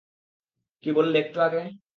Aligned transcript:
কী 0.83 0.89
বললে 0.97 1.15
একটু 1.19 1.37
আগে? 1.41 1.61